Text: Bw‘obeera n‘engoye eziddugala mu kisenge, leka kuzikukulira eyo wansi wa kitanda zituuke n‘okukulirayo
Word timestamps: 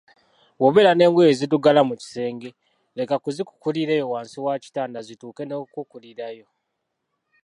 Bw‘obeera 0.59 0.91
n‘engoye 0.95 1.27
eziddugala 1.33 1.81
mu 1.89 1.95
kisenge, 2.01 2.49
leka 2.97 3.15
kuzikukulira 3.23 3.91
eyo 3.95 4.05
wansi 4.13 4.37
wa 4.45 4.55
kitanda 4.63 4.99
zituuke 5.07 5.43
n‘okukulirayo 5.45 6.47